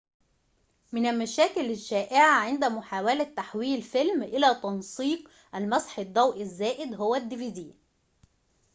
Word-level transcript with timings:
من 0.91 1.05
المشاكل 1.05 1.71
الشائعة 1.71 2.39
عند 2.41 2.65
محاولة 2.65 3.23
تحويل 3.23 3.81
فيلم 3.81 4.23
إلى 4.23 4.55
تنسيق 4.63 5.19
dvd 5.23 5.31
هو 5.31 5.55
المسح 5.57 5.99
الضوئي 5.99 6.41
الزائد 6.41 7.75